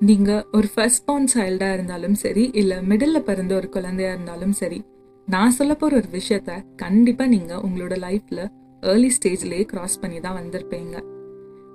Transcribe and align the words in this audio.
நீங்கள் 0.00 0.44
ஒரு 0.52 0.68
first 0.74 1.04
born 1.04 1.28
சைல்டாக 1.34 1.72
இருந்தாலும் 1.72 2.14
சரி 2.14 2.50
இல்லை 2.54 2.76
மிடில் 2.76 3.18
பிறந்த 3.18 3.54
ஒரு 3.54 3.68
குழந்தையா 3.68 4.12
இருந்தாலும் 4.12 4.52
சரி 4.52 4.84
நான் 5.26 5.50
சொல்ல 5.50 5.74
போகிற 5.74 5.96
ஒரு 5.96 6.08
விஷயத்த 6.12 6.64
கண்டிப்பாக 6.76 7.30
நீங்கள் 7.30 7.58
உங்களோட 7.58 7.94
லைஃப்பில் 7.98 8.42
ஏர்லி 8.82 9.10
ஸ்டேஜ்லேயே 9.16 9.64
க்ராஸ் 9.72 9.96
பண்ணி 10.00 10.20
தான் 10.20 10.36
வந்திருப்பீங்க. 10.38 10.96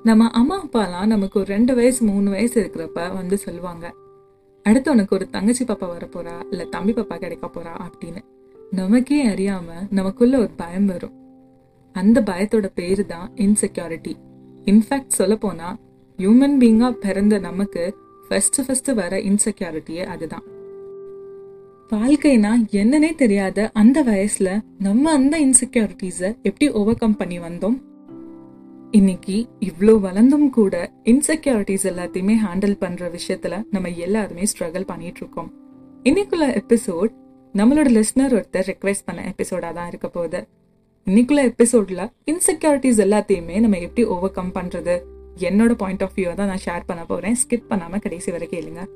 நம்ம 0.04 0.30
அம்மா 0.30 0.64
அப்பாலாம் 0.64 1.06
நமக்கு 1.06 1.40
ஒரு 1.40 1.48
ரெண்டு 1.48 1.76
வயசு 1.76 2.06
மூணு 2.06 2.30
வயசு 2.30 2.64
இருக்கிறப்ப 2.64 3.14
வந்து 3.14 3.38
சொல்லுவாங்க 3.38 3.94
அடுத்து 4.66 4.92
உனக்கு 4.92 5.16
ஒரு 5.16 5.30
தங்கச்சி 5.30 5.64
பாப்பா 5.64 5.88
வரப்போறா 5.96 6.36
இல்லை 6.52 6.70
தம்பி 6.70 6.92
பாப்பா 6.92 7.18
கிடைக்க 7.18 7.48
போறா 7.48 7.74
அப்படின்னு. 7.88 8.22
நமக்கே 8.72 9.26
அறியாமல் 9.28 9.88
நமக்குள்ள 9.90 10.38
ஒரு 10.38 10.50
பயம் 10.56 10.86
வரும். 10.86 11.16
அந்த 11.92 12.22
பயத்தோட 12.22 12.70
பேரு 12.76 13.06
தான் 13.06 13.32
இன்செக்யூரிட்டி 13.36 14.16
இன்ஃபேக்ட் 14.66 15.18
சொல்லப்போனால் 15.18 15.78
ஹியூமன் 16.20 16.58
பீங்காக 16.60 16.92
பிறந்த 16.92 17.38
நமக்கு 17.40 17.96
ஃபஸ்ட்டு 18.30 18.64
ஃபஸ்ட்டு 18.68 18.94
வர 18.94 19.18
இன்செக்யூரிட்டியே 19.18 20.06
அதுதான். 20.06 20.44
வாழ்க்கைனா 21.90 22.52
என்னன்னே 22.72 23.16
தெரியாத 23.16 23.70
அந்த 23.74 24.04
வயசுல 24.04 24.60
நம்ம 24.80 25.12
அந்த 25.12 25.40
இன்செக்யூரிட்டிஸ 25.40 26.36
எப்படி 26.42 26.72
ஓவர் 26.72 26.96
கம் 26.96 27.18
பண்ணி 27.18 27.40
வந்தோம்? 27.40 27.82
இன்னைக்கு 28.92 29.48
இவ்வளோ 29.60 29.94
வளர்ந்தும் 30.00 30.50
கூட 30.50 30.92
இன்செக்யூரிட்டிஸ் 31.04 31.84
எல்லாத்தையுமே 31.84 32.36
ஹேண்டில் 32.46 32.76
பண்ற 32.80 33.12
விஷயத்துல 33.12 33.64
நம்ம 33.72 33.90
எல்லாருமே 33.90 34.44
ஸ்ட்ரகிள் 34.44 34.86
பண்ணிட்டு 34.86 35.20
இருக்கோம். 35.20 35.54
இன்னைக்குள்ள 36.04 36.62
எபிசோட் 36.62 37.12
நம்மளோட 37.54 37.88
லிஸ்னர் 37.98 38.36
ஒருத்தர் 38.40 38.74
ரெக்வெஸ்ட் 38.74 39.06
பண்ண 39.06 39.34
எபிசோடா 39.34 39.74
தான் 39.74 39.88
இருக்க 39.88 40.08
போகுது. 40.08 40.48
இன்னைக்குள்ள 41.06 41.42
எபிசோட்ல 41.52 42.12
இன்செக்யூரிட்டிஸ் 42.26 43.02
எல்லாத்தையுமே 43.06 43.60
நம்ம 43.60 43.80
எப்படி 43.80 44.08
ஓவர் 44.08 44.32
கம் 44.32 44.52
பண்றது? 44.54 45.02
என்னோட 45.40 45.74
பாயிண்ட் 45.74 46.04
ஆஃப் 46.04 46.12
வியூவை 46.16 46.34
தான் 46.34 46.48
நான் 46.48 46.66
ஷேர் 46.66 46.84
பண்ண 46.86 47.06
போகிறேன் 47.06 47.36
ஸ்கிப் 47.36 47.68
பண்ணாமல் 47.68 48.00
கடைசி 48.00 48.32
வரை 48.32 48.48
கேளுங்க 48.52 48.88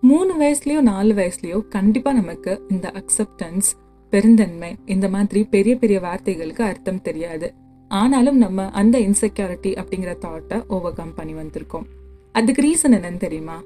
மூணு 0.00 0.32
வயசுலேயோ 0.40 0.80
நாலு 0.80 1.14
வயசுலேயோ 1.14 1.68
கண்டிப்பாக 1.68 2.20
நமக்கு 2.20 2.64
இந்த 2.68 2.92
அக்செப்டன்ஸ் 2.94 3.68
பெருந்தன்மை 4.10 4.76
இந்த 4.84 5.08
மாதிரி 5.08 5.44
பெரிய 5.44 5.76
பெரிய 5.76 6.00
வார்த்தைகளுக்கு 6.00 6.60
அர்த்தம் 6.60 7.02
தெரியாது. 7.02 7.54
ஆனாலும் 7.88 8.38
நம்ம 8.38 8.70
அந்த 8.70 8.98
இன்செக்யூரிட்டி 8.98 9.70
அப்படிங்கிற 9.72 10.16
தாட்டை 10.20 10.66
ஓவர் 10.66 10.94
கம் 10.94 11.14
பண்ணி 11.14 11.34
வந்திருக்கோம். 11.34 11.86
அதுக்கு 12.32 12.62
ரீசன் 12.62 12.94
என்னன்னு 12.94 13.16
தெரியுமா? 13.16 13.62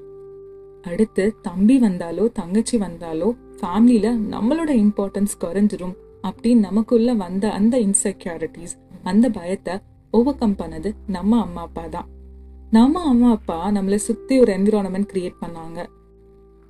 அடுத்து 0.81 1.35
தம்பி 1.41 1.79
வந்தாலோ 1.79 2.27
தங்கச்சி 2.31 2.77
வந்தாலோ 2.77 3.35
ஃபேமிலியில் 3.61 4.19
நம்மளோட 4.31 4.71
இம்பார்ட்டன்ஸ் 4.85 5.35
குறைஞ்சிரும் 5.39 5.95
அப்படின்னு 6.27 6.59
நமக்குள்ள 6.59 7.13
வந்த 7.13 7.51
அந்த 7.51 7.79
இன்செக்யூரிட்டிஸ் 7.79 8.75
அந்த 9.03 9.29
பயத்தை 9.29 9.79
ஓவர் 10.11 10.37
கம் 10.37 10.55
பண்ணது 10.57 10.89
நம்ம 11.07 11.41
அம்மா 11.41 11.61
அப்பா 11.61 11.83
தான். 11.87 12.07
நம்ம 12.71 13.01
அம்மா 13.01 13.31
அப்பா 13.31 13.69
நம்மளை 13.69 13.95
சுற்றி 13.95 14.39
ஒரு 14.39 14.53
என்விரான்மெண்ட் 14.57 15.09
கிரியேட் 15.13 15.41
பண்ணாங்க. 15.41 15.85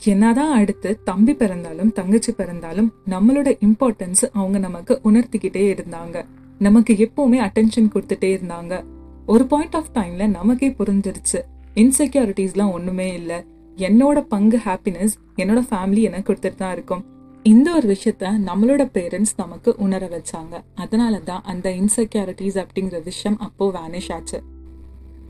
என்னதான் 0.03 0.51
அடுத்து 0.51 0.99
தம்பி 1.03 1.33
பிறந்தாலும் 1.35 1.91
தங்கச்சி 1.91 2.31
பிறந்தாலும் 2.31 2.93
நம்மளோட 3.09 3.49
இம்பார்ட்டன்ஸ் 3.67 4.23
அவங்க 4.33 4.57
நமக்கு 4.57 4.99
உணர்த்திக்கிட்டே 5.03 5.65
இருந்தாங்க. 5.73 6.25
நமக்கு 6.59 6.93
எப்பவுமே 6.93 7.39
அட்டென்ஷன் 7.47 7.91
கொடுத்துட்டே 7.93 8.29
இருந்தாங்க. 8.37 8.83
ஒரு 9.25 9.45
பாயிண்ட் 9.45 9.75
ஆஃப் 9.75 9.91
டைம்ல 9.93 10.27
நமக்கே 10.27 10.69
புரிஞ்சிருச்சு. 10.69 11.39
இன்செக்யூரிட்டிஸ்லாம் 11.75 12.71
ஒன்றுமே 12.71 13.13
இல்லை. 13.13 13.39
என்னோட 13.77 14.19
பங்கு 14.29 14.59
ஹாப்பினஸ் 14.65 15.15
என்னோட 15.35 15.61
ஃபேமிலி 15.69 16.01
எனக்கு 16.01 16.33
கொடுத்துட்டு 16.33 16.55
தான் 16.55 16.71
இருக்கும். 16.71 17.05
இந்த 17.43 17.75
ஒரு 17.75 17.97
விஷயத்த 17.97 18.33
நம்மளோட 18.45 18.89
பேரண்ட்ஸ் 18.93 19.33
நமக்கு 19.37 19.75
உணர 19.77 20.07
வச்சாங்க. 20.07 20.61
அதனால 20.75 21.19
தான் 21.19 21.41
அந்த 21.43 21.69
இன்செக்யூரிட்டிஸ் 21.69 22.65
அப்படிங்கிற 22.67 23.03
விஷயம் 23.03 23.39
அப்போ 23.39 23.71
வேனிஷ் 23.71 24.13
ஆச்சு. 24.13 24.43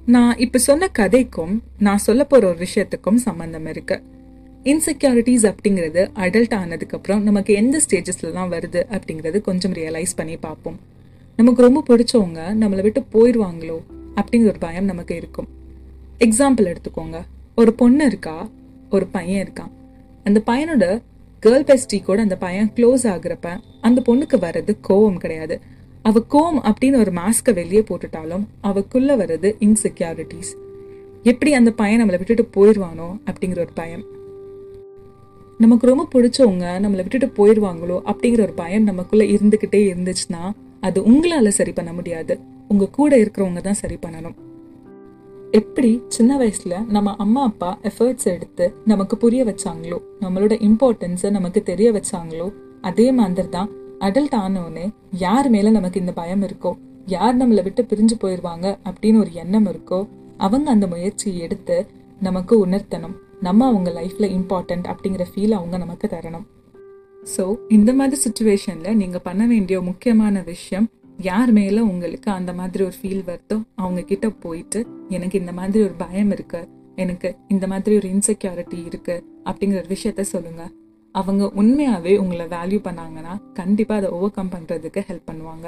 நான் 0.06 0.38
இப்போ 0.38 0.59
சொன்ன 0.59 0.89
கதைக்கும் 1.00 1.59
நான் 1.80 1.98
சொல்ல 1.98 2.23
போகிற 2.23 2.50
ஒரு 2.50 2.66
விஷயத்துக்கும் 2.66 3.16
சம்பந்தம் 3.16 3.66
இருக்கு. 3.66 4.04
இன்செக்யூரிட்டிஸ் 4.64 5.54
அப்படிங்கிறது 5.54 6.10
அடல்ட் 6.16 6.54
ஆனதுக்கப்புறம் 6.54 7.20
நமக்கு 7.20 7.54
எந்த 7.54 7.82
ஸ்டேஜஸ்லாம் 7.89 8.50
வருது 8.50 8.83
அப்படிங்கிறது 8.89 9.42
கொஞ்சம் 9.42 9.73
ரியலைஸ் 9.73 10.16
பண்ணி 10.16 10.38
பார்ப்போம். 10.38 10.80
நமக்கு 11.36 11.61
ரொம்ப 11.61 11.83
பிடிச்சவங்க 11.88 12.39
நம்மளை 12.60 12.82
விட்டு 12.82 13.04
போயிடுவாங்களோ 13.14 13.82
அப்படிங்கிற 14.16 14.48
ஒரு 14.48 14.60
பயம் 14.60 14.86
நமக்கு 14.86 15.16
இருக்கும். 15.16 15.48
எக்ஸாம்பிள் 16.20 16.76
எடுத்துக்கோங்க. 16.76 17.21
ஒரு 17.55 17.73
பொண்ணு 17.73 18.05
இருக்கா? 18.05 18.50
ஒரு 18.89 19.08
பையன் 19.08 19.48
இருக்கான். 19.48 19.71
அந்த 20.23 20.42
பையனோட 20.45 21.02
கேர்ள் 21.45 21.65
பெஸ்டி 21.69 22.03
கூட 22.03 22.21
அந்த 22.21 22.35
பையன் 22.37 22.71
க்ளோஸ் 22.75 23.03
ஆகுறப்ப 23.03 23.59
அந்த 23.81 23.99
பொண்ணுக்கு 24.07 24.37
வர்றது 24.37 24.71
கோவம் 24.89 25.17
கிடையாது. 25.17 25.55
அவ 26.02 26.21
கோவம் 26.29 26.59
அப்படின்னு 26.69 26.97
ஒரு 26.97 27.11
மாஸ்கை 27.11 27.53
வெளியே 27.53 27.81
போட்டுட்டாலும் 27.81 28.43
அவக்குள்ள 28.61 29.15
வர்றது 29.15 29.49
இன்செக்யூரிட்டிஸ் 29.59 30.52
எப்படி 31.23 31.53
அந்த 31.53 31.71
பையன் 31.71 32.02
நம்மளை 32.02 32.19
விட்டுட்டு 32.21 32.45
போயிடுவானோ 32.55 33.07
அப்படிங்கிற 33.25 33.59
ஒரு 33.59 33.73
பயம். 33.73 34.03
நமக்கு 35.57 35.87
ரொம்ப 35.87 36.07
பிடிச்சவங்க 36.13 36.67
நம்மளை 36.83 37.03
விட்டுட்டு 37.05 37.29
போயிடுவாங்களோ 37.39 37.97
அப்படிங்கிற 38.11 38.41
ஒரு 38.41 38.53
பயம் 38.53 38.83
நமக்குள்ள 38.83 39.23
இருந்துகிட்டே 39.23 39.81
இருந்துச்சுன்னா 39.91 40.43
அது 40.79 41.02
உங்களால 41.02 41.47
சரி 41.47 41.71
பண்ண 41.71 41.93
முடியாது. 41.93 42.39
உங்க 42.67 42.87
கூட 42.87 43.17
இருக்கிறவங்க 43.17 43.61
தான் 43.61 43.81
சரி 43.83 43.97
பண்ணணும். 44.02 44.37
எப்படி 45.52 46.02
சின்ன 46.08 46.38
வயசுல 46.38 46.86
நம்ம 46.86 47.16
அம்மா 47.16 47.44
அப்பா 47.44 47.78
எஃபர்ட்ஸ் 47.84 48.23
எடுத்து 48.23 48.73
நமக்கு 48.86 49.17
புரிய 49.17 49.45
வச்சாங்களோ 49.45 49.98
நம்மளோட 50.20 50.54
இம்பார்ட்டன்ஸை 50.67 51.30
நமக்கு 51.30 51.64
தெரிய 51.64 51.92
வச்சாங்களோ 51.92 52.54
அதே 52.82 53.12
மாதிரி 53.12 53.50
தான் 53.50 53.70
அடல்ட் 54.00 54.36
ஆனவுடனே 54.36 54.94
யார் 55.12 55.50
மேல 55.50 55.70
நமக்கு 55.70 56.00
இந்த 56.00 56.12
பயம் 56.12 56.42
இருக்கோ 56.42 56.78
யார் 57.06 57.38
நம்மளை 57.38 57.64
விட்டு 57.64 57.84
பிரிஞ்சு 57.84 58.16
போயிடுவாங்க 58.22 58.78
அப்படின்னு 58.84 59.20
ஒரு 59.20 59.34
எண்ணம் 59.34 59.66
இருக்கோ 59.66 60.08
அவங்க 60.38 60.72
அந்த 60.72 60.88
முயற்சியை 60.88 61.39
எடுத்து 61.39 61.86
நமக்கு 62.20 62.66
உணர்த்தணும். 62.66 63.16
நம்ம 63.42 63.68
அவங்க 63.68 63.92
லைஃப்ல 63.92 64.26
இம்பார்ட்டன்ட் 64.38 64.88
அப்படிங்கிற 64.94 65.26
ஃபீல் 65.36 65.52
அவங்க 65.52 65.78
நமக்கு 65.78 66.08
தரணும். 66.08 66.48
ஸோ 67.38 67.56
இந்த 67.70 67.94
மாதிரி 67.94 68.22
சுச்சுவேஷனில் 68.22 68.94
நீங்கள் 68.94 69.22
பண்ண 69.23 69.48
வேண்டிய 69.48 69.82
முக்கியமான 69.82 70.42
விஷயம் 70.42 70.89
யார் 71.21 71.52
மேலே 71.52 71.80
உங்களுக்கு 71.80 72.32
அந்த 72.32 72.54
மாதிரி 72.54 72.83
ஒரு 72.83 72.95
ஃபீல் 73.02 73.23
வருதோ 73.30 73.58
அவங்கக்கிட்ட 73.82 74.27
போயிட்டு 74.39 74.80
எனக்கு 75.09 75.39
இந்த 75.39 75.52
மாதிரி 75.52 75.83
ஒரு 75.83 75.93
பயம் 75.98 76.32
இருக்கு 76.32 76.61
எனக்கு 76.95 77.30
இந்த 77.48 77.67
மாதிரி 77.67 77.95
ஒரு 77.95 78.08
இன்செக்யூரிட்டி 78.08 78.80
இருக்கு 78.86 79.15
அப்படிங்கிற 79.45 79.82
ஒரு 79.83 79.89
விஷயத்த 79.95 80.21
சொல்லுங்க. 80.21 80.64
அவங்க 81.11 81.52
உண்மையாகவே 81.55 82.17
உங்களை 82.17 82.45
வேல்யூ 82.45 82.80
பண்ணாங்கன்னா 82.87 83.36
கண்டிப்பாக 83.54 84.02
அதை 84.02 84.09
ஓவர் 84.17 84.32
கம் 84.32 84.54
பண்ணுறதுக்கு 84.55 85.04
ஹெல்ப் 85.09 85.30
பண்ணுவாங்க. 85.32 85.67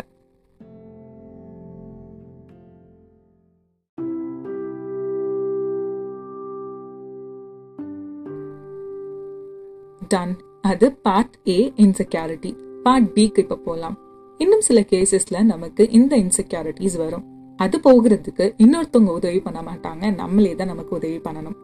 டன் 10.08 10.36
அது 10.62 10.88
பார்ட் 11.06 11.36
ஏ 11.48 11.74
இன்செக்யூரிட்டி 11.76 12.54
பார்ட் 12.84 13.14
பிக்கு 13.14 13.40
இப்போ 13.40 13.56
போகலாம் 13.56 14.03
இன்னும் 14.40 14.64
சில 14.68 14.80
கேசஸ்ல 14.92 15.42
நமக்கு 15.44 15.84
இந்த 15.92 16.14
இன்செக்யூரிட்டிஸ் 16.18 16.98
வரும். 17.02 17.26
அது 17.60 17.78
போகிறதுக்கு 17.78 18.46
இன்னொருத்தவங்க 18.64 19.12
உதவி 19.20 19.40
பண்ண 19.40 19.60
மாட்டாங்க. 19.62 20.04
நம்மளே 20.16 20.56
தான் 20.56 20.68
நமக்கு 20.68 20.96
உதவி 20.96 21.18
பண்ணணும். 21.18 21.58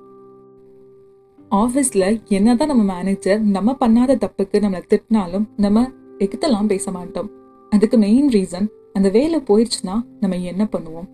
ஆஃபீஸ்ல 1.52 2.06
என்னதான் 2.38 2.72
நம்ம 2.72 2.84
மேனேஜர் 2.96 3.40
நம்ம 3.56 3.76
பண்ணாத 3.80 4.18
தப்புக்கு 4.24 4.58
நம்மளை 4.66 4.82
திட்டினாலும் 4.94 5.46
நம்ம 5.66 5.84
எகுத்தெல்லாம் 6.26 6.70
பேச 6.74 6.92
மாட்டோம். 6.92 7.30
அதுக்கு 7.72 7.98
மெயின் 7.98 8.30
ரீசன் 8.30 8.68
அந்த 8.94 9.10
வேலை 9.10 9.40
போயிடுச்சுன்னா 9.50 9.96
நம்ம 10.22 10.38
என்ன 10.52 10.64
பண்ணுவோம்? 10.76 11.08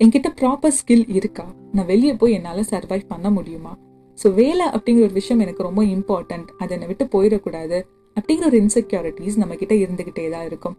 என்கிட்ட 0.00 0.28
ப்ராப்பர் 0.40 0.76
ஸ்கில் 0.78 1.06
இருக்கா? 1.18 1.46
நான் 1.72 1.86
வெளியே 1.86 2.14
போய் 2.14 2.32
என்னால 2.32 2.60
சர்வைவ் 2.72 3.06
பண்ண 3.12 3.30
முடியுமா? 3.30 3.72
ஸோ 4.18 4.34
வேலை 4.34 4.66
அப்படிங்கிற 4.66 5.06
ஒரு 5.08 5.12
விஷயம் 5.12 5.40
எனக்கு 5.40 5.62
ரொம்ப 5.62 5.82
இம்பார்ட்டன்ட் 5.84 6.48
அதை 6.58 6.70
என்னை 6.76 6.88
விட்டு 6.90 7.04
போயிடக்கூடாது 7.14 7.78
அப்படிங்கிற 8.16 8.46
ஒரு 8.50 8.60
இன்செக்யூரிட்டிஸ் 8.64 9.36
நம்ம 9.36 9.54
கிட்ட 9.54 9.74
இருந்துகிட்டே 9.74 10.30
தான் 10.30 10.46
இருக்கும். 10.46 10.76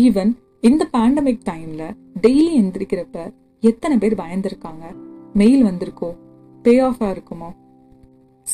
ஈவன் 0.00 0.36
இந்த 0.60 0.88
பேண்டமிக் 0.92 1.40
டைம்ல 1.50 1.96
டெய்லி 2.22 2.60
எந்திரிக்கிறப்ப 2.60 3.32
எத்தனை 3.60 3.98
பேர் 3.98 4.14
பயந்துருக்காங்க? 4.14 4.94
மெயில் 5.34 5.64
வந்திருக்கோ? 5.64 6.16
பே 6.62 6.80
ஆஃபா 6.80 7.16
இருக்குமோ? 7.16 7.56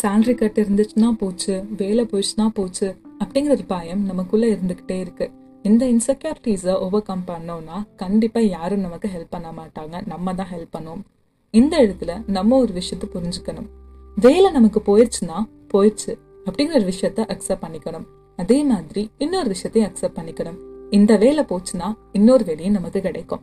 சேலரி 0.03 0.35
கட் 0.35 0.59
இருந்துச்சுன்னா 0.59 1.11
போச்சு 1.11 1.65
வேலை 1.77 2.05
போச்சுன்னா 2.05 2.49
போச்சு 2.55 2.97
அப்படிங்கிற 3.25 3.51
ஒரு 3.51 3.65
பயம் 3.65 4.05
நமக்குள்ள 4.05 4.47
இருந்துகிட்டே 4.47 5.01
இருக்கு. 5.01 5.31
இந்த 5.63 5.87
இன்செக்யூரிட்டிஸை 5.87 6.75
ஓவர் 6.75 7.03
கம் 7.03 7.25
பண்ணோம்னா 7.27 7.87
கண்டிப்பாக 7.97 8.47
யாரும் 8.47 8.81
நமக்கு 8.81 9.09
ஹெல்ப் 9.09 9.27
பண்ண 9.31 9.53
மாட்டாங்க. 9.53 10.07
நம்ம 10.07 10.35
தான் 10.35 10.49
ஹெல்ப் 10.55 10.77
பண்ணுவோம். 10.79 11.03
இந்த 11.51 11.83
இடத்துல 11.83 12.29
நம்ம 12.29 12.59
ஒரு 12.59 12.73
விஷயத்த 12.73 13.17
புரிஞ்சுக்கணும். 13.17 13.69
வேலை 14.17 14.51
நமக்கு 14.51 14.81
போயிடுச்சுன்னா 14.81 15.49
போயிடுச்சு 15.75 16.19
அப்படிங்கிற 16.45 16.75
ஒரு 16.75 16.93
விஷயத்த 16.93 17.21
அக்செப்ட் 17.29 17.63
பண்ணிக்கணும். 17.63 18.07
அதே 18.37 18.63
மாதிரி 18.63 19.11
இன்னொரு 19.19 19.49
விஷயத்தையும் 19.49 19.93
அக்செப்ட் 19.93 20.19
பண்ணிக்கணும். 20.19 20.71
இந்த 20.97 21.13
வேலை 21.17 21.43
போச்சுன்னா 21.51 21.89
இன்னொரு 22.13 22.45
வேலையும் 22.45 22.73
நமக்கு 22.73 23.01
கிடைக்கும். 23.01 23.43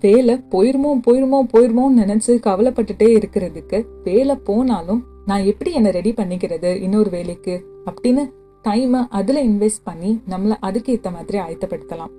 வேலை 0.00 0.34
போயிருமோ 0.50 0.90
போயிருமோ 1.06 1.38
போயிருமோன்னு 1.52 2.00
நினைச்சு 2.02 2.32
கவலைப்பட்டுட்டே 2.46 3.08
இருக்கிறதுக்கு 3.18 3.78
வேலை 4.04 4.34
போனாலும் 4.48 5.00
நான் 5.26 5.44
எப்படி 5.44 5.70
என்னை 5.72 5.90
ரெடி 5.90 6.12
பண்ணிக்கிறது 6.12 6.70
இன்னொரு 6.82 7.10
வேலைக்கு 7.10 7.54
அப்படின்னு 7.84 8.22
டைமை 8.64 9.00
அதில் 9.10 9.40
இன்வெஸ்ட் 9.50 9.84
பண்ணி 9.84 10.10
நம்மளை 10.28 10.56
அதுக்கேற்ற 10.68 11.10
மாதிரி 11.12 11.38
ஆயத்தப்படுத்தலாம். 11.38 12.12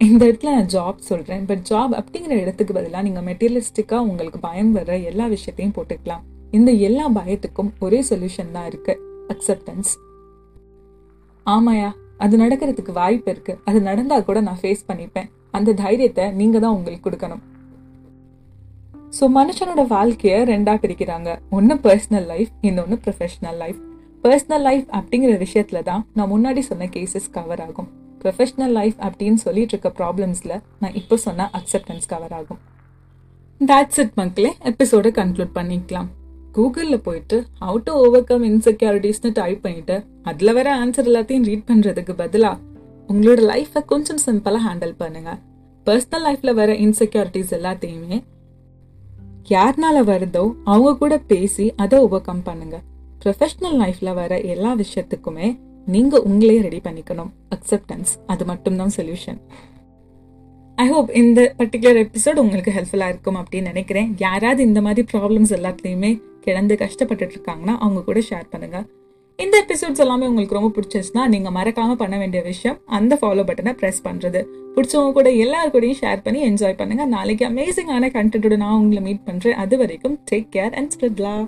இந்த 0.00 0.22
இடத்துல 0.26 0.50
நான் 0.56 0.72
ஜாப் 0.74 1.06
சொல்கிறேன் 1.10 1.44
பட் 1.44 1.64
ஜாப் 1.70 1.94
அப்படிங்கிற 2.00 2.34
இடத்துக்கு 2.42 2.74
பதிலாக 2.74 3.04
நீங்கள் 3.08 3.26
மெட்டீரியலிஸ்டிக்காக 3.28 4.08
உங்களுக்கு 4.10 4.40
பயம் 4.40 4.74
வர்ற 4.76 5.04
எல்லா 5.04 5.26
விஷயத்தையும் 5.26 5.74
போட்டுக்கலாம். 5.78 6.24
இந்த 6.50 6.70
எல்லா 6.88 7.06
பயத்துக்கும் 7.10 7.72
ஒரே 7.80 8.00
சொல்யூஷன் 8.10 8.52
தான் 8.52 8.66
இருக்கு. 8.66 8.94
அக்செப்டன்ஸ் 9.28 9.92
ஆமாயா 11.46 11.90
அது 12.24 12.34
நடக்கிறதுக்கு 12.36 12.92
வாய்ப்பு 12.92 13.30
இருக்கு. 13.34 13.52
அது 13.64 13.80
நடந்தா 13.80 14.16
கூட 14.20 14.40
நான் 14.40 14.60
ஃபேஸ் 14.62 14.88
பண்ணிப்பேன். 14.88 15.28
அந்த 15.56 15.74
தைரியத்தை 15.82 16.24
நீங்க 16.40 16.58
தான் 16.58 16.76
உங்களுக்கு 16.78 17.04
கொடுக்கணும். 17.06 17.42
ஸோ 19.18 19.26
மனுஷனோட 19.36 19.82
வாழ்க்கையை 19.86 20.38
ரெண்டா 20.52 20.74
பிரிக்கிறாங்க. 20.82 21.28
ஒன்று 21.50 21.74
பர்சனல் 21.86 22.26
லைஃப் 22.32 22.50
இன்னொன்று 22.60 22.96
ப்ரொஃபஷனல் 23.04 23.60
லைஃப் 23.62 23.78
பர்சனல் 24.24 24.64
லைஃப் 24.68 24.86
அப்படிங்கிற 24.98 25.32
விஷயத்துல 25.44 25.82
தான் 25.82 26.02
நான் 26.16 26.30
முன்னாடி 26.34 26.62
சொன்ன 26.68 26.88
கேசஸ் 26.94 27.30
கவர் 27.36 27.62
ஆகும். 27.66 27.88
ப்ரொஃபஷனல் 28.22 28.74
லைஃப் 28.78 28.96
அப்படின்னு 29.06 29.40
சொல்லிட்டு 29.46 29.74
இருக்க 29.74 29.90
ப்ராப்ளம்ஸ்ல 30.00 30.54
நான் 30.80 30.96
இப்போ 31.00 31.16
சொன்ன 31.26 31.50
அக்செப்டன்ஸ் 31.58 32.08
கவர் 32.12 32.34
ஆகும். 32.38 32.60
தட்ஸ் 33.60 34.00
இட் 34.02 34.16
மக்களே. 34.20 34.50
எபிசோட 34.70 35.10
கன்க்ளூட் 35.20 35.52
பண்ணிக்கலாம். 35.58 36.08
கூகுளில் 36.58 37.04
போயிட்டு 37.08 37.36
ஹவு 37.64 37.76
டு 37.84 37.92
ஓவர் 38.04 38.24
கம் 38.30 38.44
இன்செக்யூரிட்டிஸ்னு 38.50 39.30
டைப் 39.34 39.60
பண்ணிட்டு 39.64 39.96
அதில் 40.30 40.52
வர 40.58 40.68
ஆன்சர் 40.84 41.08
எல்லாத்தையும் 41.10 41.46
ரீட் 41.48 41.68
பண்ணுறதுக்கு 41.70 42.14
பதிலாக 42.22 42.56
உங்களோட 43.12 43.40
லைஃப்பை 43.50 43.80
கொஞ்சம் 43.92 44.20
சிம்பிளாக 44.24 44.62
ஹேண்டில் 44.66 44.94
பண்ணுங்க. 45.02 45.30
பர்சனல் 45.86 46.24
லைஃப்பில் 46.26 46.54
வர 46.54 46.70
இன்செக்யூரிட்டிஸ் 46.86 47.52
எல்லாத்தையுமே 47.58 48.18
யாருனால 49.48 49.98
வருதோ 50.10 50.42
அவங்க 50.72 50.90
கூட 51.02 51.14
பேசி 51.30 51.66
அதை 51.76 51.98
ஓவர் 52.06 52.26
கம் 52.26 52.42
பண்ணுங்க 52.42 52.78
ப்ரொஃபஷ்னல் 53.22 53.78
லைஃப்பில் 53.82 54.12
வர 54.14 54.40
எல்லா 54.54 54.72
விஷயத்துக்குமே 54.82 55.48
நீங்கள் 55.86 56.24
உங்களே 56.30 56.56
ரெடி 56.66 56.80
பண்ணிக்கணும். 56.84 57.30
அக்செப்டன்ஸ் 57.54 58.10
அது 58.26 58.44
மட்டும்தான் 58.44 58.94
சொல்யூஷன் 58.96 59.38
ஐ 60.78 60.88
ஹோப் 60.88 61.10
இந்த 61.10 61.54
பர்டிகுலர் 61.58 61.96
எபிசோட் 62.02 62.34
உங்களுக்கு 62.34 62.70
ஹெல்ப்ஃபுல்லாக 62.70 63.08
இருக்கும் 63.08 63.36
அப்படின்னு 63.36 63.62
நினைக்கிறேன். 63.62 64.14
யாராவது 64.18 64.62
இந்த 64.62 64.80
மாதிரி 64.80 65.06
ப்ராப்ளம்ஸ் 65.12 65.52
எல்லாத்துலேயுமே 65.56 66.10
கிடந்து 66.40 66.74
கஷ்டப்பட்டுட்டு 66.74 67.34
இருக்காங்கன்னா 67.36 67.74
அவங்க 67.78 68.00
கூட 68.02 68.20
ஷேர் 68.20 68.46
பண்ணுங்கள் 68.52 68.86
இந்த 69.38 69.64
எபிசோட்ஸ் 69.66 69.98
எல்லாமே 69.98 70.26
உங்களுக்கு 70.26 70.54
ரொம்ப 70.54 70.70
பிடிச்சிருச்சுன்னா 70.76 71.26
நீங்கள் 71.28 71.52
மறக்காமல் 71.52 71.96
பண்ண 71.96 72.18
வேண்டிய 72.18 72.42
விஷயம் 72.42 72.78
அந்த 72.86 73.18
ஃபாலோ 73.20 73.44
பட்டனை 73.44 73.72
ப்ரெஸ் 73.82 74.00
பண்ணுறது 74.04 74.40
பிடிச்சவங்க 74.76 75.12
கூட 75.12 75.30
எல்லாரு 75.30 75.70
கூடயும் 75.72 76.00
ஷேர் 76.02 76.22
பண்ணி 76.22 76.50
என்ஜாய் 76.50 76.78
பண்ணுங்கள் 76.78 77.06
நாளைக்கு 77.06 77.46
அமேசிங்கான 77.48 78.10
கண்டென்ட்டோட 78.12 78.56
நான் 78.56 78.78
உங்களை 78.78 79.02
மீட் 79.02 79.26
பண்ணுறேன் 79.26 79.52
அது 79.52 79.76
வரைக்கும் 79.76 80.18
take 80.30 80.48
care 80.52 80.74
and 80.74 80.92
spread 80.96 81.20
love 81.20 81.44